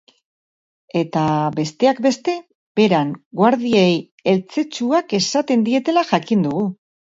Eta, 1.01 1.25
besteak 1.59 2.01
beste, 2.07 2.35
Beran 2.81 3.13
guardiei 3.43 3.93
eltzetzuak 4.35 5.17
esaten 5.23 5.71
dietela 5.73 6.09
jakin 6.13 6.47
dugu. 6.51 6.69